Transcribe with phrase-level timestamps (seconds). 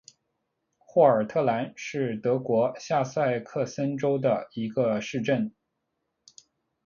[0.79, 5.53] 霍尔特兰是德国下萨克森州的一个市镇。